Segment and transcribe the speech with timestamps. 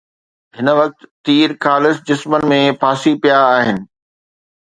[0.57, 3.77] هن وقت تير خالص جسمن ۾ ڦاسي پيا آهن